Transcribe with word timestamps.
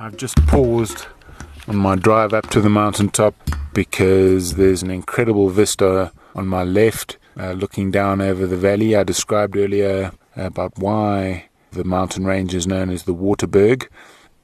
I've 0.00 0.16
just 0.16 0.36
paused 0.46 1.08
on 1.66 1.74
my 1.74 1.96
drive 1.96 2.32
up 2.32 2.48
to 2.50 2.60
the 2.60 2.68
mountaintop 2.70 3.34
because 3.74 4.54
there's 4.54 4.80
an 4.84 4.92
incredible 4.92 5.48
vista 5.48 6.12
on 6.36 6.46
my 6.46 6.62
left 6.62 7.18
uh, 7.36 7.50
looking 7.50 7.90
down 7.90 8.20
over 8.20 8.46
the 8.46 8.56
valley 8.56 8.94
I 8.94 9.02
described 9.02 9.56
earlier 9.56 10.12
about 10.36 10.78
why 10.78 11.46
the 11.72 11.82
mountain 11.82 12.24
range 12.24 12.54
is 12.54 12.64
known 12.64 12.90
as 12.90 13.02
the 13.04 13.14
Waterberg. 13.14 13.88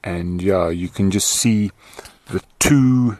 And 0.03 0.41
yeah, 0.41 0.67
you 0.67 0.89
can 0.89 1.09
just 1.09 1.29
see 1.29 1.71
the 2.27 2.43
two 2.59 3.17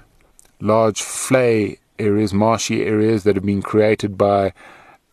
large 0.60 1.02
flay 1.02 1.80
areas, 1.98 2.34
marshy 2.34 2.84
areas 2.84 3.24
that 3.24 3.36
have 3.38 3.46
been 3.46 3.62
created 3.62 4.18
by 4.18 4.52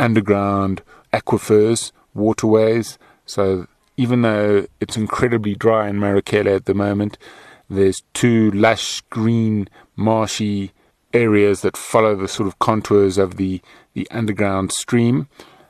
underground 0.01 0.83
aquifers, 1.13 1.93
waterways. 2.15 2.99
So 3.27 3.69
even 3.97 4.23
though 4.23 4.67
it's 4.81 4.97
incredibly 4.97 5.55
dry 5.55 5.89
in 5.89 5.99
Marakele 5.99 6.57
at 6.57 6.65
the 6.65 6.75
moment, 6.75 7.19
there's 7.69 8.03
two 8.15 8.51
lush, 8.53 9.01
green, 9.03 9.69
marshy 9.97 10.73
areas 11.13 11.61
that 11.61 11.77
follow 11.77 12.17
the 12.17 12.29
sort 12.29 12.47
of 12.47 12.59
contours 12.59 13.19
of 13.19 13.37
the, 13.37 13.61
the 13.93 14.07
underground 14.11 14.73
stream. 14.73 15.29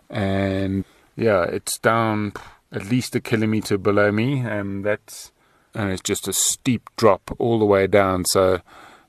And 0.09 0.85
yeah, 1.17 1.43
it's 1.45 1.79
down 1.79 2.33
at 2.71 2.87
least 2.87 3.17
a 3.17 3.21
kilometer 3.21 3.77
below 3.77 4.13
me, 4.13 4.41
and 4.41 4.85
that's 4.85 5.33
and 5.75 5.91
it's 5.91 6.03
just 6.03 6.29
a 6.29 6.35
steep 6.35 6.91
drop 6.97 7.35
all 7.39 7.59
the 7.59 7.65
way 7.65 7.87
down. 7.87 8.25
So 8.27 8.61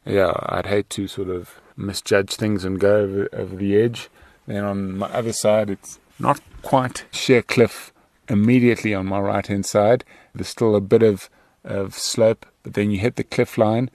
yeah, 0.05 0.33
I'd 0.47 0.65
hate 0.65 0.89
to 0.91 1.07
sort 1.07 1.29
of 1.29 1.55
misjudge 1.75 2.35
things 2.35 2.63
and 2.65 2.79
go 2.79 2.95
over, 2.97 3.29
over 3.33 3.55
the 3.55 3.75
edge. 3.75 4.09
Then 4.47 4.63
on 4.63 4.97
my 4.97 5.07
other 5.07 5.33
side, 5.33 5.69
it's 5.69 5.99
not 6.19 6.39
quite 6.61 7.05
sheer 7.11 7.41
cliff 7.41 7.92
immediately 8.27 8.93
on 8.93 9.05
my 9.05 9.19
right 9.19 9.45
hand 9.47 9.65
side. 9.65 10.03
There's 10.33 10.47
still 10.47 10.75
a 10.75 10.81
bit 10.81 11.03
of, 11.03 11.29
of 11.63 11.95
slope, 11.95 12.45
but 12.63 12.73
then 12.73 12.91
you 12.91 12.99
hit 12.99 13.15
the 13.15 13.23
cliff 13.23 13.57
line. 13.57 13.89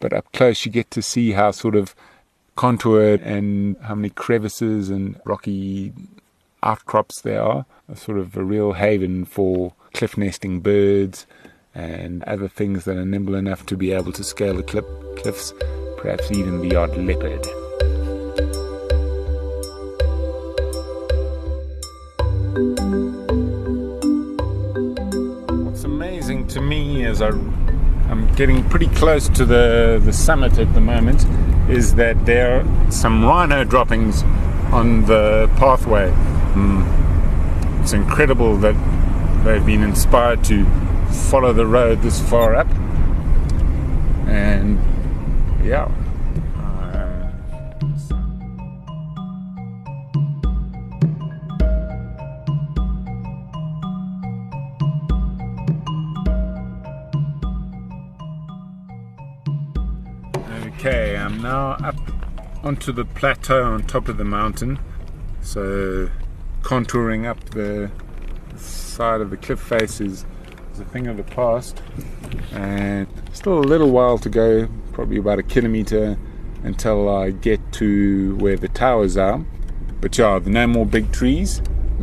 But 0.00 0.12
up 0.12 0.32
close, 0.32 0.66
you 0.66 0.72
get 0.72 0.90
to 0.92 1.02
see 1.02 1.32
how 1.32 1.52
sort 1.52 1.76
of 1.76 1.94
contoured 2.56 3.20
and 3.20 3.76
how 3.78 3.94
many 3.94 4.10
crevices 4.10 4.90
and 4.90 5.20
rocky 5.24 5.92
outcrops 6.62 7.20
there 7.22 7.42
are. 7.42 7.66
A 7.88 7.96
sort 7.96 8.18
of 8.18 8.36
a 8.36 8.44
real 8.44 8.72
haven 8.72 9.24
for 9.24 9.74
cliff 9.94 10.16
nesting 10.16 10.60
birds 10.60 11.26
and 11.74 12.22
other 12.24 12.48
things 12.48 12.84
that 12.84 12.96
are 12.96 13.04
nimble 13.04 13.34
enough 13.34 13.64
to 13.66 13.76
be 13.76 13.92
able 13.92 14.12
to 14.12 14.24
scale 14.24 14.54
the 14.56 14.62
cliff, 14.62 14.84
cliffs, 15.16 15.52
perhaps 15.98 16.30
even 16.32 16.66
the 16.68 16.76
odd 16.76 16.96
leopard. 16.96 17.46
to 26.52 26.60
me 26.60 27.04
as 27.04 27.22
I, 27.22 27.28
I'm 27.28 28.32
getting 28.34 28.68
pretty 28.68 28.88
close 28.88 29.28
to 29.30 29.44
the, 29.44 30.00
the 30.04 30.12
summit 30.12 30.58
at 30.58 30.72
the 30.74 30.80
moment 30.80 31.24
is 31.70 31.94
that 31.94 32.26
there 32.26 32.60
are 32.60 32.90
some 32.90 33.24
rhino 33.24 33.64
droppings 33.64 34.22
on 34.72 35.06
the 35.06 35.48
pathway. 35.56 36.10
Mm. 36.54 37.80
It's 37.82 37.92
incredible 37.94 38.56
that 38.58 38.74
they've 39.44 39.64
been 39.64 39.82
inspired 39.82 40.44
to 40.44 40.64
follow 41.30 41.52
the 41.54 41.66
road 41.66 42.02
this 42.02 42.20
far 42.28 42.54
up. 42.54 42.68
And 44.28 44.78
yeah. 45.64 45.90
now 61.52 61.72
up 61.88 61.96
onto 62.64 62.92
the 62.92 63.04
plateau 63.04 63.62
on 63.74 63.82
top 63.86 64.08
of 64.08 64.16
the 64.16 64.24
mountain. 64.24 64.78
So, 65.42 66.08
contouring 66.62 67.26
up 67.26 67.38
the 67.50 67.90
side 68.56 69.20
of 69.20 69.28
the 69.28 69.36
cliff 69.36 69.60
face 69.60 70.00
is, 70.00 70.24
is 70.72 70.80
a 70.80 70.84
thing 70.86 71.08
of 71.08 71.18
the 71.18 71.24
past. 71.24 71.82
And 72.52 73.06
still 73.34 73.58
a 73.58 73.68
little 73.72 73.90
while 73.90 74.16
to 74.18 74.30
go, 74.30 74.66
probably 74.92 75.18
about 75.18 75.38
a 75.38 75.42
kilometer 75.42 76.16
until 76.62 77.08
I 77.14 77.30
get 77.32 77.60
to 77.84 78.34
where 78.36 78.56
the 78.56 78.68
towers 78.68 79.18
are. 79.18 79.44
But 80.00 80.16
yeah, 80.16 80.38
no 80.46 80.66
more 80.66 80.86
big 80.86 81.12
trees. 81.12 81.58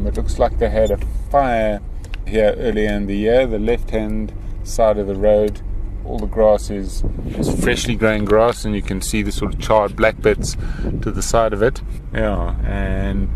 It 0.05 0.13
looks 0.15 0.37
like 0.37 0.59
they 0.59 0.69
had 0.69 0.91
a 0.91 0.97
fire 1.31 1.79
here 2.27 2.53
earlier 2.57 2.91
in 2.91 3.07
the 3.07 3.17
year. 3.17 3.47
The 3.47 3.57
left 3.57 3.89
hand 3.89 4.31
side 4.63 4.99
of 4.99 5.07
the 5.07 5.15
road 5.15 5.61
all 6.09 6.17
the 6.17 6.25
grass 6.25 6.71
is, 6.71 7.03
is 7.27 7.53
freshly 7.63 7.95
grown 7.95 8.25
grass, 8.25 8.65
and 8.65 8.75
you 8.75 8.81
can 8.81 8.99
see 8.99 9.21
the 9.21 9.31
sort 9.31 9.53
of 9.53 9.59
charred 9.61 9.95
black 9.95 10.19
bits 10.21 10.57
to 11.03 11.11
the 11.11 11.21
side 11.21 11.53
of 11.53 11.61
it. 11.61 11.81
Yeah, 12.13 12.55
and 12.65 13.29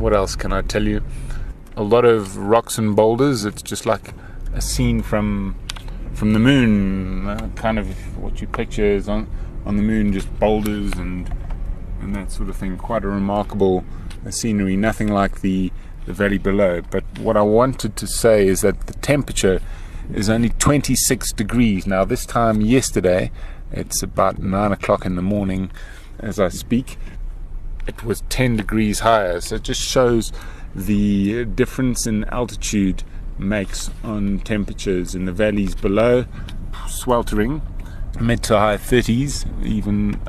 what 0.00 0.14
else 0.14 0.34
can 0.34 0.50
I 0.52 0.62
tell 0.62 0.84
you? 0.84 1.02
A 1.76 1.82
lot 1.82 2.06
of 2.06 2.36
rocks 2.38 2.78
and 2.78 2.96
boulders. 2.96 3.44
It's 3.44 3.60
just 3.60 3.84
like 3.86 4.14
a 4.54 4.60
scene 4.62 5.02
from 5.02 5.54
from 6.14 6.32
the 6.32 6.40
moon, 6.40 7.28
uh, 7.28 7.48
kind 7.54 7.78
of 7.78 7.86
what 8.20 8.40
you 8.40 8.46
picture 8.48 8.84
is 8.86 9.08
on 9.08 9.28
on 9.66 9.76
the 9.76 9.82
moon, 9.82 10.12
just 10.14 10.34
boulders 10.40 10.94
and 10.94 11.30
and 12.00 12.16
that 12.16 12.32
sort 12.32 12.48
of 12.48 12.56
thing. 12.56 12.78
Quite 12.78 13.04
a 13.04 13.08
remarkable 13.08 13.84
uh, 14.26 14.30
scenery. 14.30 14.76
Nothing 14.76 15.08
like 15.08 15.42
the 15.42 15.70
the 16.06 16.14
valley 16.14 16.38
below. 16.38 16.80
But 16.80 17.04
what 17.18 17.36
I 17.36 17.42
wanted 17.42 17.96
to 17.96 18.06
say 18.06 18.46
is 18.46 18.62
that 18.62 18.86
the 18.86 18.94
temperature 18.94 19.60
is 20.14 20.28
only 20.30 20.48
26 20.50 21.32
degrees. 21.32 21.86
Now, 21.86 22.04
this 22.04 22.24
time 22.26 22.60
yesterday, 22.60 23.30
it's 23.72 24.02
about 24.02 24.38
9 24.38 24.72
o'clock 24.72 25.04
in 25.04 25.16
the 25.16 25.22
morning 25.22 25.70
as 26.20 26.40
I 26.40 26.48
speak, 26.48 26.96
it 27.86 28.02
was 28.02 28.22
10 28.28 28.56
degrees 28.56 29.00
higher. 29.00 29.40
So 29.40 29.56
it 29.56 29.62
just 29.62 29.80
shows 29.80 30.32
the 30.74 31.44
difference 31.44 32.06
in 32.06 32.24
altitude 32.24 33.04
makes 33.38 33.90
on 34.02 34.40
temperatures 34.40 35.14
in 35.14 35.26
the 35.26 35.32
valleys 35.32 35.74
below, 35.76 36.26
sweltering, 36.88 37.62
mid 38.20 38.42
to 38.44 38.58
high 38.58 38.78
30s, 38.78 39.46
even 39.64 40.20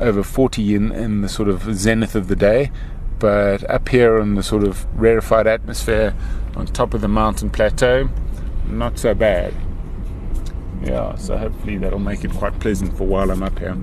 over 0.00 0.22
40 0.24 0.74
in, 0.74 0.92
in 0.92 1.20
the 1.20 1.28
sort 1.28 1.48
of 1.48 1.74
zenith 1.74 2.16
of 2.16 2.26
the 2.26 2.36
day. 2.36 2.72
But 3.20 3.62
up 3.70 3.88
here 3.88 4.18
in 4.18 4.34
the 4.34 4.42
sort 4.42 4.64
of 4.64 4.84
rarefied 5.00 5.46
atmosphere 5.46 6.14
on 6.56 6.66
top 6.66 6.92
of 6.92 7.02
the 7.02 7.08
mountain 7.08 7.50
plateau, 7.50 8.08
not 8.70 8.98
so 8.98 9.14
bad. 9.14 9.54
Yeah, 10.82 11.14
so 11.16 11.36
hopefully 11.36 11.78
that'll 11.78 11.98
make 11.98 12.24
it 12.24 12.30
quite 12.32 12.58
pleasant 12.60 12.96
for 12.96 13.04
while 13.06 13.30
I'm 13.30 13.42
up 13.42 13.58
here. 13.58 13.76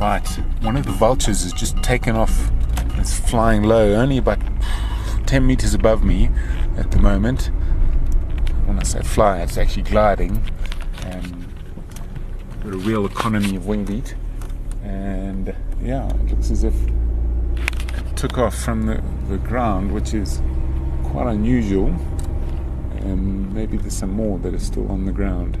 Right, 0.00 0.24
one 0.62 0.76
of 0.76 0.86
the 0.86 0.92
vultures 0.92 1.42
has 1.42 1.52
just 1.52 1.76
taken 1.82 2.14
off. 2.14 2.50
It's 2.98 3.18
flying 3.18 3.64
low, 3.64 3.92
only 3.94 4.18
about 4.18 4.38
10 5.26 5.46
meters 5.46 5.74
above 5.74 6.04
me 6.04 6.30
at 6.76 6.92
the 6.92 6.98
moment. 7.00 7.50
When 8.66 8.78
I 8.78 8.84
say 8.84 9.02
fly, 9.02 9.40
it's 9.40 9.58
actually 9.58 9.82
gliding 9.82 10.40
the 12.70 12.76
real 12.76 13.06
economy 13.06 13.56
of 13.56 13.66
wing 13.66 13.84
beat. 13.84 14.14
And 14.82 15.54
yeah, 15.82 16.08
it 16.08 16.30
looks 16.30 16.50
as 16.50 16.64
if 16.64 16.74
it 17.56 18.16
took 18.16 18.36
off 18.38 18.54
from 18.56 18.86
the, 18.86 19.02
the 19.28 19.38
ground, 19.38 19.92
which 19.92 20.14
is 20.14 20.40
quite 21.02 21.26
unusual. 21.32 21.88
And 23.00 23.52
maybe 23.54 23.76
there's 23.78 23.96
some 23.96 24.10
more 24.12 24.38
that 24.40 24.54
are 24.54 24.58
still 24.58 24.90
on 24.90 25.06
the 25.06 25.12
ground. 25.12 25.58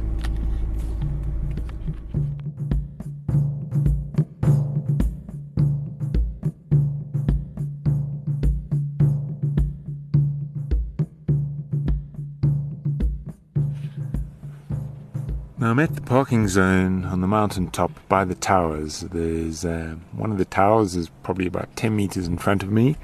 I'm 15.78 15.84
at 15.84 15.94
the 15.94 16.00
parking 16.02 16.48
zone 16.48 17.04
on 17.04 17.20
the 17.20 17.28
mountain 17.28 17.70
top 17.70 17.92
by 18.08 18.24
the 18.24 18.34
towers. 18.34 19.02
There's 19.12 19.64
uh, 19.64 19.94
one 20.10 20.32
of 20.32 20.38
the 20.38 20.44
towers 20.44 20.96
is 20.96 21.08
probably 21.22 21.46
about 21.46 21.68
10 21.76 21.94
meters 21.94 22.26
in 22.26 22.36
front 22.36 22.64
of 22.64 22.72
me, 22.72 22.96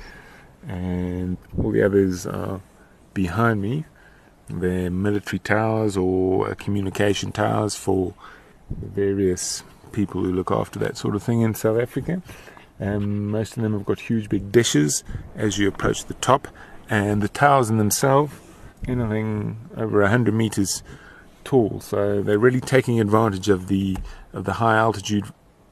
and 0.67 1.37
all 1.57 1.71
the 1.71 1.85
others 1.87 2.27
are 2.27 2.61
behind 3.13 3.63
me. 3.63 3.85
They're 4.49 4.91
military 4.91 5.39
towers 5.39 5.97
or 5.97 6.51
uh, 6.51 6.55
communication 6.57 7.31
towers 7.31 7.77
for 7.77 8.13
various 8.69 9.63
people 9.93 10.25
who 10.25 10.33
look 10.33 10.51
after 10.51 10.81
that 10.81 10.97
sort 10.97 11.15
of 11.15 11.23
thing 11.23 11.43
in 11.43 11.55
South 11.55 11.81
Africa. 11.81 12.21
And 12.81 12.97
um, 13.05 13.27
most 13.31 13.57
of 13.57 13.63
them 13.63 13.73
have 13.75 13.85
got 13.85 14.01
huge 14.01 14.29
big 14.29 14.51
dishes 14.51 15.05
as 15.37 15.59
you 15.59 15.69
approach 15.69 16.07
the 16.07 16.15
top, 16.15 16.49
and 16.91 17.23
the 17.23 17.29
towers 17.29 17.71
in 17.71 17.79
themselves, 17.79 18.35
anything 18.89 19.61
over 19.77 20.01
100 20.01 20.35
meters 20.35 20.83
tool. 21.45 21.81
So 21.81 22.23
they're 22.23 22.39
really 22.39 22.61
taking 22.61 23.01
advantage 23.01 23.49
of 23.49 23.69
the 23.69 23.97
of 24.33 24.45
the 24.45 24.55
high 24.55 24.77
altitude 24.77 25.27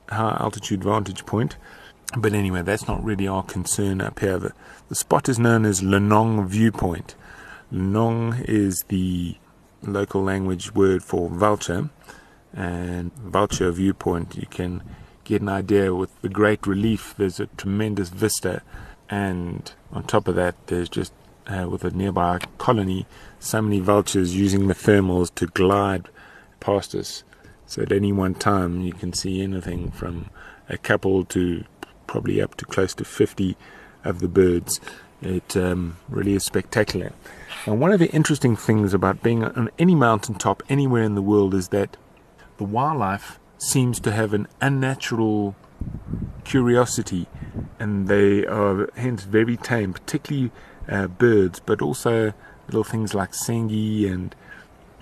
high 0.09 0.37
altitude 0.39 0.85
vantage 0.85 1.27
point. 1.27 1.57
But 2.17 2.35
anyway, 2.35 2.63
that's 2.63 2.87
not 2.87 3.03
really 3.03 3.27
our 3.27 3.43
concern 3.43 4.03
up 4.03 4.19
here. 4.21 4.39
The, 4.39 4.53
the 4.91 4.95
spot 4.95 5.29
is 5.31 5.39
known 5.39 5.65
as 5.65 5.81
Lenong 5.81 6.47
Viewpoint. 6.47 7.15
Lenong 7.73 8.45
is 8.47 8.85
the 8.89 9.37
local 9.83 10.23
language 10.23 10.75
word 10.75 11.03
for 11.03 11.31
vulture, 11.31 11.89
and 12.53 13.13
vulture 13.15 13.73
viewpoint. 13.73 14.37
You 14.37 14.47
can 14.47 14.83
get 15.25 15.41
an 15.41 15.49
idea 15.49 15.95
with 15.95 16.11
the 16.21 16.29
great 16.29 16.67
relief. 16.67 17.15
There's 17.17 17.41
a 17.41 17.47
tremendous 17.57 18.11
vista, 18.11 18.61
and 19.09 19.73
on 19.91 20.05
top 20.05 20.29
of 20.29 20.35
that, 20.35 20.55
there's 20.67 20.91
just 20.91 21.13
uh, 21.47 21.69
with 21.69 21.85
a 21.85 21.91
nearby 21.91 22.39
colony, 22.59 23.07
so 23.41 23.61
many 23.61 23.81
vultures 23.81 24.35
using 24.37 24.69
the 24.69 24.75
thermals 24.75 25.35
to 25.35 25.47
glide 25.49 26.07
past 26.61 26.95
us. 26.95 27.25
So 27.67 27.83
at 27.83 27.93
any 27.93 28.13
one 28.13 28.35
time, 28.35 28.81
you 28.83 28.93
can 28.93 29.13
see 29.13 29.43
anything 29.43 29.91
from 29.91 30.31
a 30.69 30.79
couple 30.79 31.25
to 31.27 31.65
probably 32.07 32.41
up 32.41 32.57
to 32.57 32.65
close 32.65 32.95
to 32.95 33.05
50 33.05 33.57
of 34.05 34.21
the 34.21 34.29
birds. 34.29 34.81
It 35.23 35.57
um, 35.57 35.97
really 36.09 36.35
is 36.35 36.45
spectacular. 36.45 37.13
And 37.67 37.81
one 37.81 37.93
of 37.93 37.99
the 38.01 38.11
interesting 38.11 38.57
things 38.57 38.93
about 38.93 39.23
being 39.23 39.45
on 39.45 39.71
any 39.79 39.95
mountaintop 39.95 40.63
anywhere 40.69 41.03
in 41.03 41.15
the 41.15 41.23
world 41.23 41.55
is 41.55 41.69
that 41.69 41.97
the 42.59 42.65
wildlife 42.65 43.39
seems 43.59 44.01
to 44.01 44.13
have 44.13 44.35
an 44.35 44.49
unnatural 44.61 45.55
curiosity 46.45 47.27
and 47.79 48.09
they 48.09 48.45
are 48.47 48.91
hence 48.97 49.23
very 49.23 49.57
tame, 49.57 49.93
particularly 49.93 50.51
uh, 50.89 51.07
birds, 51.07 51.61
but 51.65 51.81
also 51.83 52.33
little 52.67 52.85
things 52.85 53.15
like 53.15 53.33
sengi 53.33 54.11
and 54.11 54.35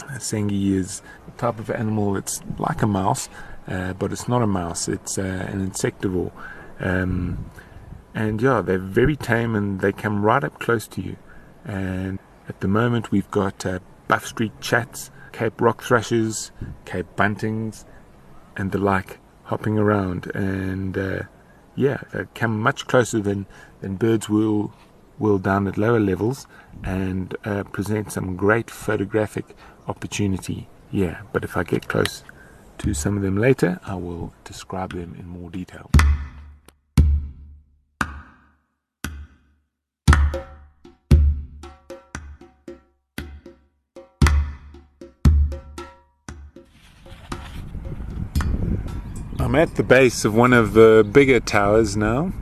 uh, 0.04 0.12
sengi 0.14 0.72
is 0.72 1.02
a 1.28 1.30
type 1.32 1.58
of 1.58 1.70
animal 1.70 2.14
that's 2.14 2.40
like 2.58 2.82
a 2.82 2.86
mouse, 2.86 3.28
uh, 3.68 3.92
but 3.94 4.12
it's 4.12 4.28
not 4.28 4.42
a 4.42 4.46
mouse. 4.46 4.88
It's 4.88 5.18
uh, 5.18 5.22
an 5.48 5.68
insectivore, 5.70 6.32
um, 6.80 7.50
and 8.14 8.40
yeah, 8.42 8.60
they're 8.62 8.78
very 8.78 9.16
tame 9.16 9.54
and 9.54 9.80
they 9.80 9.92
come 9.92 10.22
right 10.22 10.42
up 10.42 10.58
close 10.58 10.86
to 10.88 11.00
you. 11.02 11.16
And 11.64 12.18
at 12.48 12.60
the 12.60 12.68
moment, 12.68 13.10
we've 13.10 13.30
got 13.30 13.64
uh, 13.66 13.78
buff 14.08 14.26
streaked 14.26 14.60
chats, 14.60 15.10
Cape 15.32 15.60
rock 15.60 15.82
thrushes, 15.82 16.50
Cape 16.84 17.06
buntings, 17.16 17.84
and 18.56 18.72
the 18.72 18.78
like 18.78 19.18
hopping 19.44 19.78
around 19.78 20.30
and 20.34 20.96
uh, 20.96 21.22
yeah, 21.74 22.02
they 22.12 22.22
come 22.36 22.60
much 22.60 22.86
closer 22.86 23.18
than, 23.20 23.46
than 23.80 23.96
birds 23.96 24.28
will 24.28 24.72
will 25.20 25.38
down 25.38 25.69
at 25.69 25.76
lower 25.78 26.00
levels 26.00 26.46
and 26.82 27.37
uh, 27.44 27.62
present 27.64 28.11
some 28.11 28.34
great 28.34 28.69
photographic 28.70 29.44
opportunity 29.87 30.67
Yeah, 30.90 31.20
But 31.32 31.44
if 31.44 31.56
I 31.56 31.62
get 31.62 31.87
close 31.87 32.25
to 32.78 32.94
some 32.94 33.17
of 33.17 33.22
them 33.22 33.37
later, 33.37 33.78
I 33.84 33.94
will 33.94 34.32
describe 34.44 34.93
them 34.94 35.14
in 35.20 35.28
more 35.28 35.50
detail. 35.50 35.90
I'm 49.38 49.55
at 49.55 49.75
the 49.76 49.82
base 49.82 50.25
of 50.25 50.32
one 50.34 50.52
of 50.55 50.66
the 50.73 51.06
bigger 51.19 51.40
towers 51.40 51.96
now. 51.96 52.32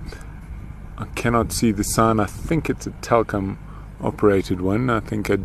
I 1.00 1.05
cannot 1.15 1.53
see 1.53 1.71
the 1.71 1.85
sign. 1.85 2.19
I 2.19 2.27
think 2.27 2.69
it's 2.69 2.89
a 2.89 2.91
Telkom 2.91 3.56
operated 4.00 4.61
one. 4.61 4.91
I 4.91 4.99
think 4.99 5.31
I 5.31 5.39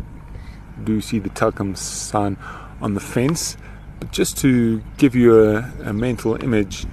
do 0.82 1.00
see 1.00 1.20
the 1.20 1.30
Telkom 1.30 1.76
sign 1.76 2.36
on 2.82 2.94
the 2.94 3.00
fence. 3.00 3.56
But 4.00 4.10
just 4.10 4.36
to 4.38 4.82
give 4.96 5.14
you 5.14 5.38
a, 5.44 5.72
a 5.84 5.92
mental 5.92 6.42
image, 6.42 6.86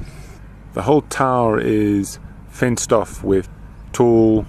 the 0.74 0.84
whole 0.84 1.02
tower 1.02 1.60
is 1.60 2.20
fenced 2.50 2.94
off 2.94 3.24
with 3.24 3.50
tall, 3.94 4.46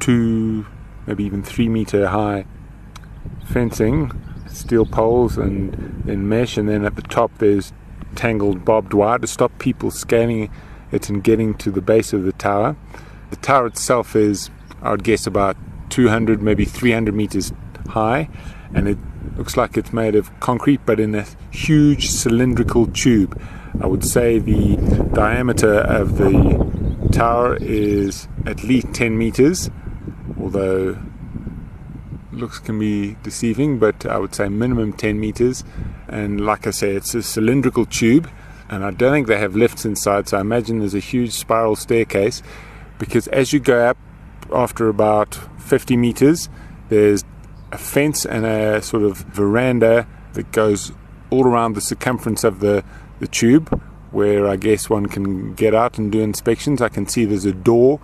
two, 0.00 0.66
maybe 1.06 1.24
even 1.24 1.42
three 1.42 1.70
meter 1.70 2.08
high 2.08 2.44
fencing, 3.46 4.12
steel 4.48 4.84
poles, 4.84 5.38
and 5.38 6.02
then 6.04 6.28
mesh. 6.28 6.58
And 6.58 6.68
then 6.68 6.84
at 6.84 6.96
the 6.96 7.02
top, 7.02 7.30
there's 7.38 7.72
tangled 8.16 8.66
barbed 8.66 8.92
wire 8.92 9.18
to 9.18 9.26
stop 9.26 9.58
people 9.58 9.90
scanning 9.90 10.50
it's 10.92 11.08
in 11.10 11.20
getting 11.20 11.54
to 11.54 11.70
the 11.70 11.80
base 11.80 12.12
of 12.12 12.24
the 12.24 12.32
tower. 12.32 12.76
The 13.30 13.36
tower 13.36 13.66
itself 13.66 14.16
is, 14.16 14.50
I 14.82 14.90
would 14.90 15.04
guess, 15.04 15.26
about 15.26 15.56
200, 15.90 16.42
maybe 16.42 16.64
300 16.64 17.14
meters 17.14 17.52
high, 17.88 18.28
and 18.74 18.88
it 18.88 18.98
looks 19.36 19.56
like 19.56 19.76
it's 19.76 19.92
made 19.92 20.14
of 20.14 20.30
concrete 20.40 20.80
but 20.86 20.98
in 20.98 21.14
a 21.14 21.26
huge 21.50 22.08
cylindrical 22.08 22.86
tube. 22.86 23.40
I 23.80 23.86
would 23.86 24.04
say 24.04 24.38
the 24.38 24.76
diameter 25.12 25.74
of 25.80 26.16
the 26.18 27.08
tower 27.12 27.56
is 27.60 28.26
at 28.46 28.64
least 28.64 28.92
10 28.94 29.16
meters, 29.16 29.70
although 30.40 30.98
looks 32.32 32.58
can 32.60 32.78
be 32.78 33.16
deceiving, 33.24 33.78
but 33.78 34.06
I 34.06 34.16
would 34.18 34.34
say 34.34 34.48
minimum 34.48 34.92
10 34.94 35.18
meters. 35.20 35.64
And 36.08 36.40
like 36.40 36.66
I 36.66 36.70
say, 36.70 36.92
it's 36.92 37.14
a 37.14 37.22
cylindrical 37.22 37.84
tube 37.84 38.30
and 38.68 38.84
I 38.84 38.90
don't 38.90 39.12
think 39.12 39.26
they 39.26 39.38
have 39.38 39.56
lifts 39.56 39.84
inside, 39.84 40.28
so 40.28 40.38
I 40.38 40.40
imagine 40.40 40.80
there's 40.80 40.94
a 40.94 40.98
huge 41.00 41.32
spiral 41.32 41.74
staircase 41.74 42.42
because 42.98 43.26
as 43.28 43.52
you 43.52 43.60
go 43.60 43.84
up 43.86 43.96
after 44.52 44.88
about 44.88 45.34
50 45.60 45.96
meters, 45.96 46.48
there's 46.88 47.24
a 47.72 47.78
fence 47.78 48.26
and 48.26 48.44
a 48.44 48.82
sort 48.82 49.02
of 49.04 49.18
veranda 49.18 50.06
that 50.34 50.52
goes 50.52 50.92
all 51.30 51.44
around 51.46 51.74
the 51.74 51.80
circumference 51.80 52.44
of 52.44 52.60
the, 52.60 52.84
the 53.20 53.26
tube 53.26 53.68
where 54.10 54.46
I 54.46 54.56
guess 54.56 54.88
one 54.88 55.06
can 55.06 55.54
get 55.54 55.74
out 55.74 55.98
and 55.98 56.10
do 56.12 56.20
inspections. 56.20 56.80
I 56.82 56.88
can 56.88 57.06
see 57.06 57.24
there's 57.24 57.44
a 57.44 57.52
door 57.52 58.00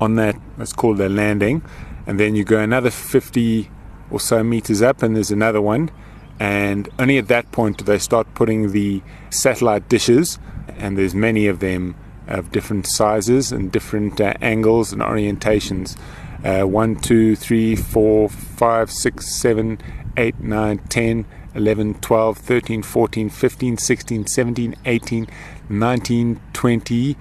on 0.00 0.16
that, 0.16 0.36
It's 0.58 0.72
called 0.72 0.98
a 1.00 1.08
landing, 1.10 1.62
and 2.06 2.18
then 2.18 2.34
you 2.34 2.42
go 2.44 2.58
another 2.58 2.90
50 2.90 3.70
or 4.10 4.18
so 4.20 4.42
meters 4.42 4.80
up 4.80 5.02
and 5.02 5.14
there's 5.14 5.30
another 5.30 5.60
one 5.60 5.90
and 6.40 6.88
only 6.98 7.18
at 7.18 7.28
that 7.28 7.52
point 7.52 7.76
do 7.76 7.84
they 7.84 7.98
start 7.98 8.34
putting 8.34 8.72
the 8.72 9.02
satellite 9.28 9.88
dishes, 9.90 10.38
and 10.78 10.96
there's 10.96 11.14
many 11.14 11.46
of 11.46 11.60
them 11.60 11.94
of 12.26 12.50
different 12.50 12.86
sizes 12.86 13.52
and 13.52 13.70
different 13.70 14.18
uh, 14.20 14.32
angles 14.40 14.90
and 14.92 15.02
orientations. 15.02 15.98
Uh, 16.42 16.66
1, 16.66 16.96
2, 16.96 17.36
3, 17.36 17.76
4, 17.76 18.28
5, 18.30 18.90
6, 18.90 19.34
7, 19.36 19.78
8, 20.16 20.40
9, 20.40 20.78
10, 20.78 21.26
11, 21.54 21.94
12, 22.00 22.38
13, 22.38 22.82
14, 22.82 23.28
15, 23.28 23.76
16, 23.76 24.26
17, 24.26 24.74
18, 24.86 25.26
19, 25.68 26.40
20 26.54 27.16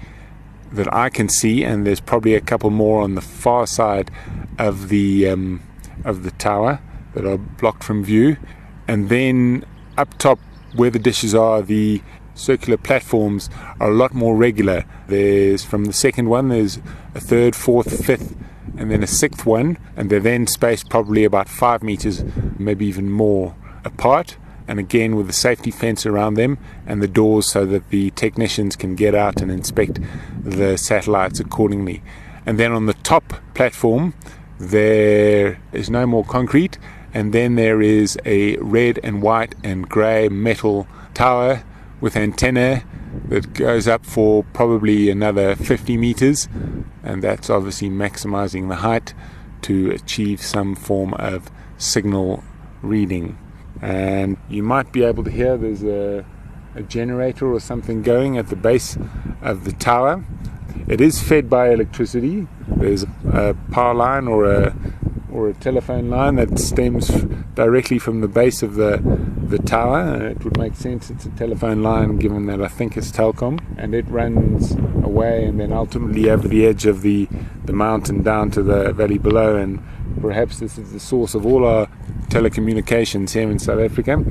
that 0.71 0.93
I 0.93 1.09
can 1.09 1.27
see, 1.27 1.65
and 1.65 1.85
there's 1.85 1.99
probably 1.99 2.35
a 2.35 2.41
couple 2.41 2.69
more 2.69 3.01
on 3.01 3.15
the 3.15 3.21
far 3.21 3.67
side 3.67 4.11
of 4.57 4.87
the 4.89 5.27
um, 5.27 5.61
of 6.05 6.23
the 6.23 6.31
tower 6.31 6.79
that 7.15 7.25
are 7.25 7.37
blocked 7.37 7.83
from 7.83 8.05
view. 8.05 8.37
And 8.89 9.07
then 9.09 9.65
up 9.97 10.17
top, 10.17 10.39
where 10.75 10.89
the 10.89 10.97
dishes 10.97 11.35
are, 11.35 11.61
the 11.61 12.01
circular 12.33 12.75
platforms 12.75 13.47
are 13.79 13.91
a 13.91 13.93
lot 13.93 14.15
more 14.15 14.35
regular. 14.35 14.83
There's 15.05 15.63
from 15.63 15.85
the 15.85 15.93
second 15.93 16.27
one, 16.27 16.49
there's 16.49 16.79
a 17.13 17.19
third, 17.19 17.55
fourth, 17.55 18.03
fifth, 18.03 18.35
and 18.79 18.89
then 18.89 19.03
a 19.03 19.07
sixth 19.07 19.45
one, 19.45 19.77
and 19.95 20.09
they're 20.09 20.19
then 20.19 20.47
spaced 20.47 20.89
probably 20.89 21.23
about 21.23 21.47
five 21.47 21.83
meters, 21.83 22.23
maybe 22.57 22.87
even 22.87 23.11
more 23.11 23.55
apart. 23.85 24.37
And 24.67 24.79
again, 24.79 25.15
with 25.15 25.29
a 25.29 25.33
safety 25.33 25.69
fence 25.69 26.07
around 26.07 26.33
them 26.33 26.57
and 26.87 26.99
the 26.99 27.07
doors 27.07 27.45
so 27.51 27.67
that 27.67 27.89
the 27.91 28.09
technicians 28.11 28.75
can 28.75 28.95
get 28.95 29.13
out 29.13 29.39
and 29.39 29.51
inspect 29.51 29.99
the 30.43 30.77
satellites 30.79 31.39
accordingly. 31.39 32.01
And 32.43 32.59
then 32.59 32.71
on 32.71 32.87
the 32.87 32.95
top 32.95 33.35
platform, 33.53 34.15
there 34.57 35.59
is 35.73 35.91
no 35.91 36.07
more 36.07 36.25
concrete 36.25 36.79
and 37.13 37.33
then 37.33 37.55
there 37.55 37.81
is 37.81 38.17
a 38.25 38.57
red 38.57 38.99
and 39.03 39.21
white 39.21 39.55
and 39.63 39.87
grey 39.89 40.29
metal 40.29 40.87
tower 41.13 41.63
with 42.01 42.15
antenna 42.15 42.83
that 43.27 43.53
goes 43.53 43.87
up 43.87 44.05
for 44.05 44.43
probably 44.53 45.09
another 45.09 45.55
50 45.55 45.97
meters, 45.97 46.47
and 47.03 47.23
that's 47.23 47.49
obviously 47.49 47.89
maximizing 47.89 48.69
the 48.69 48.75
height 48.77 49.13
to 49.63 49.89
achieve 49.91 50.41
some 50.41 50.75
form 50.75 51.13
of 51.15 51.49
signal 51.77 52.43
reading. 52.83 53.37
And 53.81 54.37
you 54.47 54.61
might 54.63 54.93
be 54.93 55.03
able 55.03 55.23
to 55.23 55.31
hear 55.31 55.57
there's 55.57 55.83
a, 55.83 56.23
a 56.75 56.83
generator 56.83 57.51
or 57.51 57.59
something 57.59 58.03
going 58.03 58.37
at 58.37 58.47
the 58.49 58.55
base 58.55 58.97
of 59.41 59.63
the 59.63 59.71
tower. 59.71 60.23
It 60.87 61.01
is 61.01 61.21
fed 61.21 61.49
by 61.49 61.69
electricity. 61.71 62.47
There's 62.67 63.03
a 63.33 63.55
power 63.71 63.93
line 63.95 64.27
or 64.27 64.45
a 64.49 64.75
or 65.31 65.49
a 65.49 65.53
telephone 65.53 66.09
line 66.09 66.35
that 66.35 66.57
stems 66.57 67.07
directly 67.53 67.99
from 67.99 68.21
the 68.21 68.27
base 68.27 68.63
of 68.63 68.75
the 68.75 68.97
the 69.43 69.59
tower. 69.59 70.27
It 70.27 70.43
would 70.43 70.57
make 70.57 70.75
sense 70.75 71.09
it's 71.09 71.25
a 71.25 71.29
telephone 71.31 71.81
line 71.83 72.17
given 72.17 72.45
that 72.47 72.61
I 72.61 72.67
think 72.67 72.97
it's 72.97 73.11
Telkom 73.11 73.59
and 73.77 73.95
it 73.95 74.07
runs 74.07 74.73
away 75.03 75.45
and 75.45 75.59
then 75.59 75.71
ultimately 75.71 76.29
over 76.29 76.47
the 76.47 76.65
edge 76.67 76.85
of 76.85 77.01
the, 77.01 77.27
the 77.65 77.73
mountain 77.73 78.21
down 78.21 78.51
to 78.51 78.61
the 78.61 78.93
valley 78.93 79.17
below 79.17 79.55
and 79.55 79.81
perhaps 80.21 80.59
this 80.59 80.77
is 80.77 80.91
the 80.91 80.99
source 80.99 81.33
of 81.33 81.45
all 81.47 81.65
our 81.65 81.87
telecommunications 82.27 83.31
here 83.33 83.49
in 83.49 83.57
South 83.57 83.79
Africa. 83.79 84.23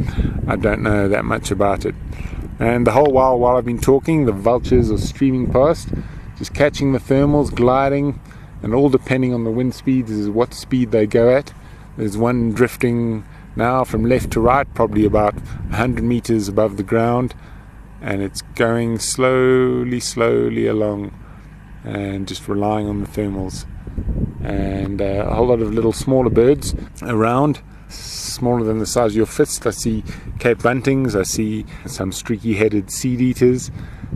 I 0.47 0.55
don't 0.55 0.83
know 0.83 1.09
that 1.09 1.25
much 1.25 1.50
about 1.50 1.85
it. 1.85 1.97
And 2.61 2.87
the 2.87 2.93
whole 2.93 3.11
while 3.11 3.38
while 3.40 3.57
I've 3.57 3.64
been 3.64 3.81
talking 3.81 4.25
the 4.25 4.33
vultures 4.33 4.88
are 4.93 4.99
streaming 4.99 5.50
past 5.50 5.88
just 6.37 6.55
catching 6.55 6.93
the 6.93 7.00
thermals 7.00 7.52
gliding 7.52 8.21
and 8.62 8.75
all 8.75 8.88
depending 8.88 9.33
on 9.35 9.45
the 9.45 9.50
wind 9.50 9.75
speeds 9.75 10.11
is 10.11 10.29
what 10.29 10.55
speed 10.55 10.91
they 10.91 11.07
go 11.07 11.35
at. 11.35 11.53
There's 11.97 12.17
one 12.17 12.53
drifting 12.53 13.25
now 13.57 13.85
from 13.85 14.05
left 14.05 14.31
to 14.33 14.41
right, 14.41 14.73
probably 14.75 15.05
about 15.05 15.35
100 15.35 16.03
meters 16.05 16.49
above 16.49 16.77
the 16.77 16.83
ground, 16.83 17.35
and 18.00 18.23
it's 18.23 18.43
going 18.55 18.99
slowly, 18.99 20.00
slowly 20.00 20.67
along 20.67 21.12
and 21.85 22.27
just 22.29 22.47
relying 22.49 22.88
on 22.88 23.00
the 23.00 23.07
thermals. 23.07 23.65
And 24.45 25.00
uh, 25.03 25.27
a 25.29 25.35
whole 25.35 25.47
lot 25.49 25.61
of 25.61 25.73
little 25.73 25.93
smaller 25.93 26.31
birds 26.31 26.75
around, 27.03 27.61
smaller 27.88 28.65
than 28.65 28.79
the 28.79 28.87
size 28.87 29.12
of 29.12 29.17
your 29.17 29.27
fist. 29.27 29.67
I 29.67 29.71
see 29.71 30.05
Cape 30.38 30.62
Buntings, 30.62 31.17
I 31.17 31.23
see 31.25 31.65
some 31.87 32.12
streaky 32.12 32.55
headed 32.55 32.91
seed 32.91 33.21
eaters, 33.21 33.71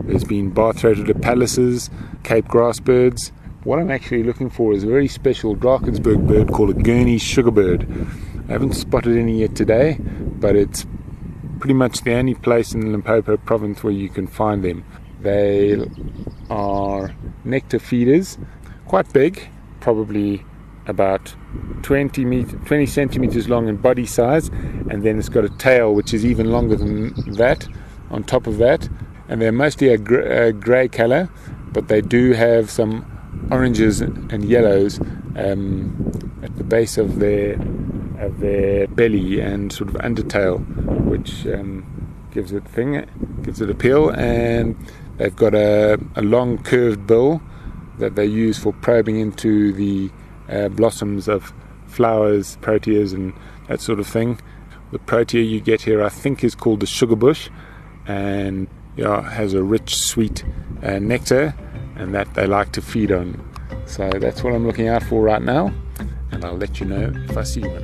there's 0.05 0.23
been 0.23 0.49
bar 0.51 0.73
throated 0.73 1.07
apalises, 1.09 1.89
Cape 2.23 2.47
grass 2.47 2.79
birds 2.79 3.31
what 3.63 3.79
I'm 3.79 3.91
actually 3.91 4.23
looking 4.23 4.49
for 4.49 4.73
is 4.73 4.83
a 4.83 4.87
very 4.87 5.07
special 5.07 5.55
Drakensberg 5.55 6.27
bird 6.27 6.49
called 6.51 6.71
a 6.71 6.73
Gurney 6.73 7.17
sugarbird. 7.17 7.87
I 8.49 8.51
haven't 8.51 8.73
spotted 8.73 9.17
any 9.17 9.39
yet 9.39 9.55
today, 9.55 9.97
but 10.01 10.55
it's 10.57 10.85
pretty 11.59 11.73
much 11.73 12.01
the 12.01 12.13
only 12.13 12.35
place 12.35 12.73
in 12.73 12.81
the 12.81 12.87
Limpopo 12.87 13.37
province 13.37 13.81
where 13.81 13.93
you 13.93 14.09
can 14.09 14.27
find 14.27 14.65
them. 14.65 14.83
They 15.21 15.77
are 16.49 17.11
nectar 17.45 17.79
feeders, 17.79 18.37
quite 18.85 19.11
big, 19.13 19.41
probably 19.79 20.43
about 20.87 21.33
20 21.83 22.25
meter, 22.25 22.57
20 22.65 22.85
centimeters 22.85 23.47
long 23.47 23.69
in 23.69 23.77
body 23.77 24.05
size, 24.05 24.49
and 24.89 25.03
then 25.03 25.17
it's 25.17 25.29
got 25.29 25.45
a 25.45 25.49
tail 25.57 25.95
which 25.95 26.13
is 26.13 26.25
even 26.25 26.51
longer 26.51 26.75
than 26.75 27.13
that. 27.35 27.65
On 28.09 28.23
top 28.23 28.45
of 28.47 28.57
that, 28.57 28.87
and 29.29 29.41
they're 29.41 29.51
mostly 29.53 29.87
a, 29.87 29.97
gr- 29.97 30.19
a 30.19 30.51
grey 30.53 30.87
color, 30.89 31.29
but 31.71 31.87
they 31.87 31.99
do 32.01 32.33
have 32.33 32.69
some 32.69 33.09
oranges 33.51 34.01
and 34.01 34.45
yellows 34.45 34.99
um, 35.35 36.11
at 36.43 36.55
the 36.57 36.63
base 36.63 36.97
of 36.97 37.19
their 37.19 37.55
of 38.19 38.39
their 38.39 38.87
belly 38.87 39.41
and 39.41 39.73
sort 39.73 39.89
of 39.89 39.95
undertail, 40.01 40.59
which 41.05 41.45
um, 41.47 41.83
gives 42.31 42.53
it 42.53 42.63
thing, 42.67 43.05
gives 43.41 43.59
it 43.59 43.69
appeal. 43.69 44.09
And 44.11 44.77
they've 45.17 45.35
got 45.35 45.53
a, 45.53 45.99
a 46.15 46.21
long 46.21 46.57
curved 46.63 47.05
bill 47.05 47.41
that 47.99 48.15
they 48.15 48.25
use 48.25 48.57
for 48.57 48.71
probing 48.71 49.19
into 49.19 49.73
the 49.73 50.09
uh, 50.47 50.69
blossoms 50.69 51.27
of 51.27 51.51
flowers, 51.87 52.57
proteas, 52.61 53.13
and 53.13 53.33
that 53.67 53.81
sort 53.81 53.99
of 53.99 54.07
thing. 54.07 54.39
The 54.91 54.99
protea 54.99 55.43
you 55.43 55.59
get 55.59 55.81
here, 55.81 56.01
I 56.03 56.09
think, 56.09 56.43
is 56.45 56.55
called 56.55 56.79
the 56.79 56.85
sugar 56.85 57.15
bush, 57.17 57.49
and 58.07 58.67
yeah, 58.95 59.27
has 59.31 59.53
a 59.53 59.63
rich, 59.63 59.95
sweet 59.95 60.45
uh, 60.83 60.99
nectar 60.99 61.55
and 61.95 62.13
that 62.13 62.33
they 62.33 62.45
like 62.47 62.71
to 62.73 62.81
feed 62.81 63.11
on. 63.11 63.39
So 63.85 64.09
that's 64.09 64.43
what 64.43 64.53
I'm 64.53 64.65
looking 64.65 64.87
out 64.87 65.03
for 65.03 65.21
right 65.21 65.41
now, 65.41 65.71
and 66.31 66.43
I'll 66.45 66.55
let 66.57 66.79
you 66.79 66.85
know 66.85 67.11
if 67.29 67.37
I 67.37 67.43
see 67.43 67.61
one. 67.61 67.83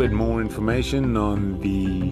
bit 0.00 0.12
more 0.12 0.40
information 0.40 1.14
on 1.14 1.60
the 1.60 2.10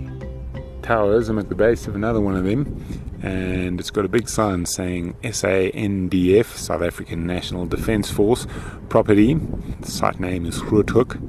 towers. 0.82 1.30
I'm 1.30 1.38
at 1.38 1.48
the 1.48 1.54
base 1.54 1.86
of 1.86 1.94
another 1.96 2.20
one 2.20 2.36
of 2.36 2.44
them 2.44 2.76
and 3.22 3.80
it's 3.80 3.90
got 3.90 4.04
a 4.04 4.08
big 4.08 4.28
sign 4.28 4.64
saying 4.66 5.14
SANDF, 5.22 6.46
South 6.56 6.82
African 6.82 7.26
National 7.26 7.66
Defence 7.66 8.10
Force, 8.10 8.46
property. 8.88 9.34
The 9.34 9.90
site 9.90 10.20
name 10.20 10.46
is 10.46 10.60
Groothoek, 10.60 11.20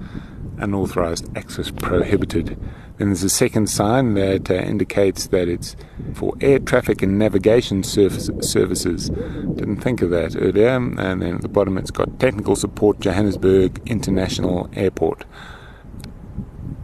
unauthorised 0.59 1.35
access 1.37 1.71
prohibited. 1.71 2.59
Then 2.97 3.07
there's 3.07 3.23
a 3.23 3.29
second 3.29 3.67
sign 3.69 4.13
that 4.15 4.51
uh, 4.51 4.55
indicates 4.55 5.27
that 5.27 5.47
it's 5.47 5.75
for 6.13 6.33
air 6.41 6.59
traffic 6.59 7.01
and 7.01 7.17
navigation 7.17 7.81
surface, 7.81 8.29
services. 8.41 9.09
Didn't 9.09 9.77
think 9.77 10.01
of 10.01 10.09
that 10.11 10.35
earlier. 10.37 10.75
And 10.75 10.97
then 10.99 11.35
at 11.35 11.41
the 11.41 11.47
bottom 11.47 11.77
it's 11.77 11.91
got 11.91 12.19
technical 12.19 12.55
support 12.57 12.99
Johannesburg 12.99 13.81
International 13.89 14.69
Airport. 14.73 15.23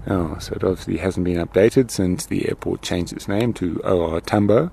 Oh, 0.07 0.37
so 0.39 0.53
it 0.55 0.63
obviously 0.63 0.97
hasn't 0.97 1.25
been 1.25 1.43
updated 1.45 1.91
since 1.91 2.25
the 2.27 2.47
airport 2.47 2.81
changed 2.81 3.11
its 3.11 3.27
name 3.27 3.53
to 3.53 3.79
OR 3.83 4.21
Tambo. 4.21 4.71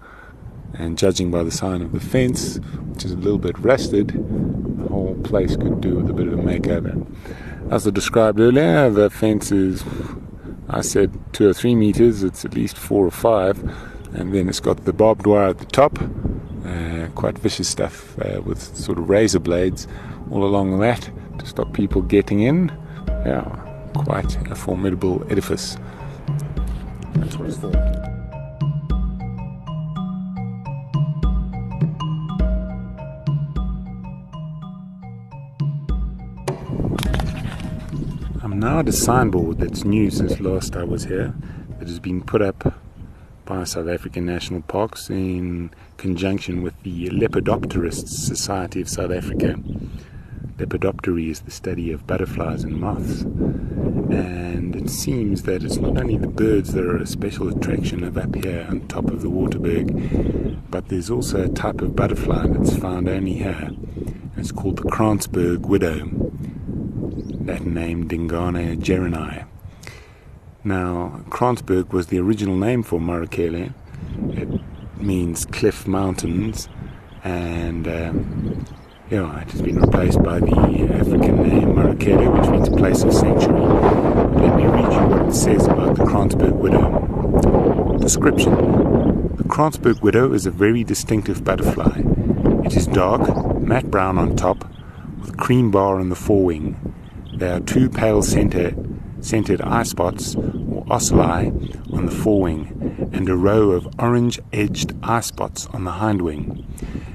And 0.75 0.97
judging 0.97 1.31
by 1.31 1.43
the 1.43 1.51
sign 1.51 1.83
of 1.83 1.93
the 1.93 2.01
fence, 2.01 2.57
which 2.87 3.05
is 3.05 3.13
a 3.13 3.17
little 3.17 3.39
bit 3.39 3.59
rusted, 3.59 4.09
the 4.79 4.89
whole 4.89 5.15
place 5.23 5.55
could 5.57 5.81
do 5.81 5.97
with 5.97 6.09
a 6.11 6.15
bit 6.15 6.29
of 6.29 6.35
a 6.35 6.43
makeover. 6.43 7.05
As 7.71 7.87
I 7.87 7.91
described 7.91 8.41
earlier, 8.41 8.89
the 8.91 9.11
fence 9.11 9.53
is, 9.53 9.85
I 10.71 10.81
said, 10.81 11.19
two 11.33 11.49
or 11.49 11.53
three 11.53 11.75
meters, 11.75 12.23
it's 12.23 12.45
at 12.45 12.55
least 12.55 12.77
four 12.79 13.05
or 13.07 13.11
five, 13.11 13.59
and 14.15 14.35
then 14.35 14.49
it's 14.49 14.61
got 14.61 14.85
the 14.85 14.93
barbed 14.95 15.27
wire 15.27 15.49
at 15.49 15.59
the 15.59 15.67
top, 15.67 15.99
uh, 16.65 17.07
quite 17.15 17.39
vicious 17.39 17.69
stuff 17.69 18.19
uh, 18.21 18.41
with 18.43 18.61
sort 18.77 18.97
of 18.99 19.09
razor 19.11 19.41
blades 19.41 19.87
all 20.31 20.45
along 20.45 20.79
that 20.81 21.11
to 21.39 21.47
stop 21.47 21.73
people 21.75 22.01
getting 22.01 22.41
in. 22.41 22.73
Yeah, 23.27 23.43
quite 23.95 24.37
a 24.51 24.55
formidable 24.55 25.25
edifice. 25.31 25.77
That's 27.17 27.37
what 27.37 27.49
it's 27.49 27.59
for. 27.59 28.19
now 38.63 38.79
at 38.79 38.87
a 38.89 38.93
signboard 38.93 39.59
that's 39.59 39.85
new 39.85 40.09
since 40.09 40.39
last 40.39 40.77
I 40.77 40.85
was 40.85 41.03
here 41.03 41.35
that 41.81 41.89
has 41.89 41.99
been 41.99 42.23
put 42.23 42.41
up 42.43 42.79
by 43.45 43.65
South 43.65 43.89
African 43.89 44.25
National 44.25 44.61
Parks 44.63 45.11
in 45.11 45.73
conjunction 45.97 46.63
with 46.63 46.73
the 46.85 47.09
Lepidopterists 47.11 48.11
Society 48.11 48.81
of 48.81 48.89
South 48.89 49.11
Africa. 49.11 49.57
Lepidoptery 50.59 51.29
is 51.29 51.41
the 51.41 51.51
study 51.51 51.91
of 51.91 52.07
butterflies 52.07 52.63
and 52.63 52.81
moths, 52.81 53.23
and 54.15 54.77
it 54.77 54.89
seems 54.91 55.43
that 55.43 55.65
it's 55.65 55.79
not 55.79 55.99
only 55.99 56.17
the 56.17 56.29
birds 56.29 56.73
that 56.75 56.85
are 56.85 56.99
a 56.99 57.07
special 57.07 57.49
attraction 57.49 58.05
of 58.05 58.17
up 58.17 58.33
here 58.33 58.65
on 58.71 58.87
top 58.87 59.07
of 59.07 59.23
the 59.23 59.29
Waterberg, 59.29 59.91
but 60.71 60.87
there's 60.87 61.11
also 61.11 61.43
a 61.43 61.49
type 61.49 61.81
of 61.81 61.97
butterfly 61.97 62.47
that's 62.47 62.77
found 62.79 63.09
only 63.09 63.33
here. 63.35 63.71
It's 64.37 64.53
called 64.53 64.77
the 64.77 64.85
Kransberg 64.85 65.63
widow 65.67 66.22
that 67.47 67.65
name 67.65 68.09
Dingane 68.09 68.77
gerani. 68.81 69.47
Now, 70.65 71.23
Kransberg 71.29 71.91
was 71.93 72.07
the 72.07 72.19
original 72.21 72.57
name 72.57 72.83
for 72.83 73.01
Marakele. 73.01 73.75
It 74.37 74.49
means 75.01 75.45
cliff 75.47 75.87
mountains, 75.89 76.69
and 77.25 77.89
um, 77.89 78.65
yeah, 79.11 79.41
it 79.41 79.51
has 79.51 79.61
been 79.61 79.81
replaced 79.81 80.23
by 80.23 80.39
the 80.39 80.53
African 80.95 81.43
name 81.49 81.73
Marakele, 81.75 82.33
which 82.41 82.49
means 82.51 82.69
place 82.69 83.03
of 83.03 83.13
sanctuary. 83.13 83.61
Let 84.41 84.57
me 84.57 84.65
read 84.67 84.93
you 84.93 85.09
what 85.09 85.29
it 85.29 85.35
says 85.35 85.67
about 85.67 85.97
the 85.97 86.05
Kransberg 86.05 86.53
widow. 86.53 87.99
Description 87.99 88.55
The 89.37 89.45
Kransberg 89.45 90.01
widow 90.03 90.33
is 90.33 90.47
a 90.47 90.51
very 90.51 90.85
distinctive 90.85 91.43
butterfly. 91.45 92.03
It 92.65 92.77
is 92.77 92.87
dark, 92.87 93.59
matte 93.61 93.91
brown 93.91 94.17
on 94.19 94.37
top, 94.37 94.65
with 95.21 95.37
cream 95.37 95.73
bar 95.73 95.99
on 95.99 96.09
the 96.09 96.17
forewing 96.17 96.77
there 97.43 97.55
are 97.57 97.59
two 97.61 97.91
pale 97.91 98.23
center, 98.23 98.73
centered 99.21 99.61
eye 99.63 99.83
spots, 99.83 100.37
or 100.37 100.85
ocelli, 100.89 101.49
on 101.93 102.07
the 102.07 102.13
forewing, 102.13 103.11
and 103.13 103.29
a 103.29 103.35
row 103.35 103.73
of 103.73 103.89
orange 103.99 104.39
edged 104.53 104.93
eye 105.03 105.19
spots 105.23 105.67
on 105.73 105.83
the 105.83 105.91
hindwing. 105.91 106.65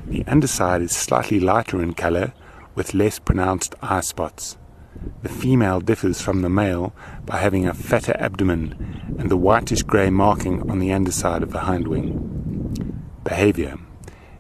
The 0.08 0.26
underside 0.28 0.82
is 0.82 0.92
slightly 0.92 1.40
lighter 1.40 1.82
in 1.82 1.94
color, 1.94 2.34
with 2.76 2.94
less 2.94 3.20
pronounced 3.20 3.74
eye 3.82 4.02
spots. 4.02 4.58
The 5.24 5.30
female 5.30 5.80
differs 5.80 6.20
from 6.20 6.42
the 6.42 6.50
male 6.50 6.92
by 7.26 7.38
having 7.38 7.66
a 7.66 7.74
fatter 7.74 8.18
abdomen 8.20 9.16
and 9.18 9.32
the 9.32 9.38
whitish 9.38 9.84
grey 9.84 10.10
marking 10.10 10.70
on 10.70 10.80
the 10.80 10.92
underside 10.92 11.42
of 11.42 11.52
the 11.52 11.60
hindwing. 11.60 13.24
Behavior 13.24 13.78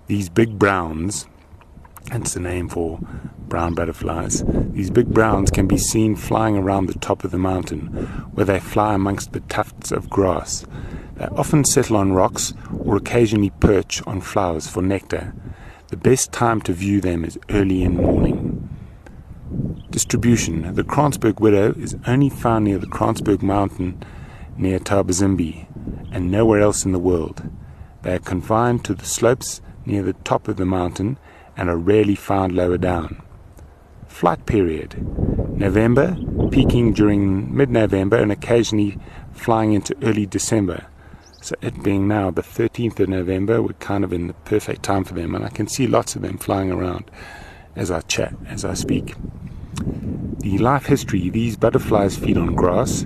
These 0.07 0.27
big 0.27 0.59
browns, 0.59 1.27
hence 2.11 2.33
the 2.33 2.41
name 2.41 2.67
for 2.67 2.99
brown 3.47 3.73
butterflies. 3.73 4.43
These 4.47 4.89
big 4.91 5.07
browns 5.07 5.49
can 5.51 5.67
be 5.67 5.77
seen 5.77 6.15
flying 6.15 6.57
around 6.57 6.87
the 6.87 6.99
top 6.99 7.23
of 7.23 7.31
the 7.31 7.37
mountain, 7.37 7.87
where 8.33 8.45
they 8.45 8.59
fly 8.59 8.93
amongst 8.93 9.31
the 9.33 9.39
tufts 9.41 9.91
of 9.91 10.09
grass. 10.09 10.65
They 11.15 11.25
often 11.27 11.63
settle 11.63 11.97
on 11.97 12.13
rocks 12.13 12.53
or 12.83 12.95
occasionally 12.95 13.49
perch 13.59 14.05
on 14.05 14.21
flowers 14.21 14.67
for 14.67 14.81
nectar. 14.81 15.33
The 15.87 15.97
best 15.97 16.31
time 16.31 16.61
to 16.63 16.73
view 16.73 16.99
them 17.01 17.23
is 17.23 17.39
early 17.49 17.83
in 17.83 17.95
morning. 17.97 18.69
Distribution 19.89 20.75
The 20.75 20.83
Kransberg 20.83 21.39
widow 21.39 21.73
is 21.73 21.95
only 22.05 22.29
found 22.29 22.65
near 22.65 22.77
the 22.77 22.87
Kransberg 22.87 23.41
mountain 23.41 24.03
near 24.57 24.79
Thabazimbi 24.79 25.65
and 26.13 26.29
nowhere 26.29 26.59
else 26.59 26.83
in 26.83 26.91
the 26.91 26.99
world. 26.99 27.43
They 28.01 28.13
are 28.13 28.19
confined 28.19 28.83
to 28.85 28.93
the 28.93 29.05
slopes 29.05 29.61
near 29.85 30.03
the 30.03 30.13
top 30.25 30.47
of 30.49 30.57
the 30.57 30.65
mountain 30.65 31.17
and 31.55 31.69
are 31.69 31.77
rarely 31.77 32.15
found 32.15 32.51
lower 32.53 32.77
down 32.77 33.21
flight 34.07 34.45
period. 34.45 34.95
November, 35.57 36.15
peaking 36.51 36.93
during 36.93 37.55
mid 37.55 37.69
November 37.69 38.17
and 38.17 38.31
occasionally 38.31 38.97
flying 39.33 39.73
into 39.73 39.95
early 40.03 40.25
December. 40.25 40.85
So, 41.41 41.55
it 41.61 41.81
being 41.83 42.07
now 42.07 42.31
the 42.31 42.41
13th 42.41 42.99
of 42.99 43.09
November, 43.09 43.61
we're 43.61 43.73
kind 43.73 44.03
of 44.03 44.11
in 44.11 44.27
the 44.27 44.33
perfect 44.33 44.83
time 44.83 45.03
for 45.03 45.13
them, 45.13 45.35
and 45.35 45.45
I 45.45 45.49
can 45.49 45.67
see 45.67 45.87
lots 45.87 46.15
of 46.15 46.21
them 46.23 46.37
flying 46.37 46.71
around 46.71 47.09
as 47.75 47.91
I 47.91 48.01
chat, 48.01 48.33
as 48.47 48.65
I 48.65 48.73
speak. 48.73 49.13
The 50.41 50.57
life 50.57 50.87
history 50.87 51.29
these 51.29 51.55
butterflies 51.55 52.17
feed 52.17 52.37
on 52.37 52.55
grass. 52.55 53.05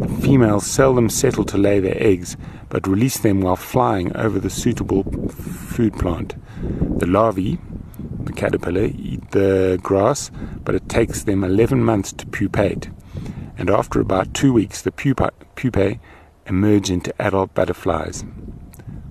The 0.00 0.08
females 0.08 0.66
seldom 0.66 1.08
settle 1.08 1.44
to 1.44 1.56
lay 1.58 1.78
their 1.78 1.96
eggs, 2.02 2.36
but 2.70 2.88
release 2.88 3.18
them 3.18 3.40
while 3.40 3.56
flying 3.56 4.14
over 4.16 4.40
the 4.40 4.50
suitable 4.50 5.04
food 5.30 5.92
plant. 5.94 6.34
The 6.98 7.06
larvae, 7.06 7.58
the 8.24 8.32
caterpillar, 8.32 8.88
the 9.30 9.78
grass, 9.82 10.30
but 10.64 10.74
it 10.74 10.88
takes 10.88 11.22
them 11.24 11.44
11 11.44 11.82
months 11.82 12.12
to 12.12 12.26
pupate. 12.26 12.90
And 13.56 13.70
after 13.70 14.00
about 14.00 14.32
two 14.34 14.52
weeks, 14.52 14.82
the 14.82 14.92
pupa, 14.92 15.30
pupae 15.56 15.98
emerge 16.46 16.90
into 16.90 17.12
adult 17.20 17.54
butterflies. 17.54 18.24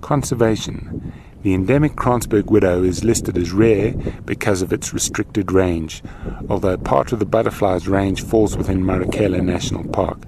Conservation. 0.00 1.12
The 1.42 1.54
endemic 1.54 1.92
Kransberg 1.94 2.50
widow 2.50 2.82
is 2.82 3.02
listed 3.02 3.38
as 3.38 3.50
rare 3.50 3.92
because 4.26 4.60
of 4.60 4.74
its 4.74 4.92
restricted 4.92 5.50
range, 5.52 6.02
although 6.50 6.76
part 6.76 7.12
of 7.12 7.18
the 7.18 7.24
butterfly's 7.24 7.88
range 7.88 8.22
falls 8.22 8.58
within 8.58 8.84
Marakele 8.84 9.42
National 9.42 9.84
Park. 9.88 10.18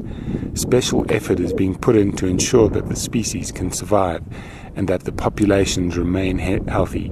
Special 0.54 1.04
effort 1.12 1.38
is 1.38 1.52
being 1.52 1.74
put 1.74 1.96
in 1.96 2.16
to 2.16 2.26
ensure 2.26 2.70
that 2.70 2.88
the 2.88 2.96
species 2.96 3.52
can 3.52 3.70
survive 3.70 4.22
and 4.74 4.88
that 4.88 5.04
the 5.04 5.12
populations 5.12 5.98
remain 5.98 6.38
he- 6.38 6.60
healthy. 6.68 7.10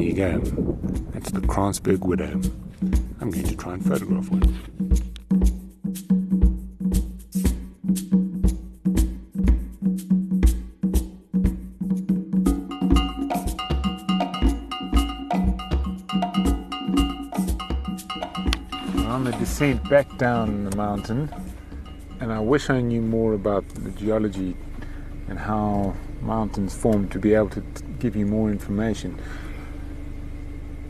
There 0.00 0.08
you 0.08 0.14
go. 0.14 0.38
That's 1.12 1.30
the 1.30 1.40
Kransberg 1.40 1.98
widow. 1.98 2.40
I'm 3.20 3.30
going 3.30 3.44
to 3.48 3.54
try 3.54 3.74
and 3.74 3.84
photograph 3.84 4.30
one. 4.30 4.58
descent 19.38 19.86
back 19.90 20.16
down 20.16 20.64
the 20.64 20.74
mountain, 20.78 21.28
and 22.20 22.32
I 22.32 22.40
wish 22.40 22.70
I 22.70 22.80
knew 22.80 23.02
more 23.02 23.34
about 23.34 23.68
the 23.68 23.90
geology 23.90 24.56
and 25.28 25.38
how 25.38 25.94
mountains 26.22 26.74
form 26.74 27.06
to 27.10 27.18
be 27.18 27.34
able 27.34 27.50
to 27.50 27.60
t- 27.60 27.84
give 27.98 28.16
you 28.16 28.24
more 28.24 28.50
information. 28.50 29.20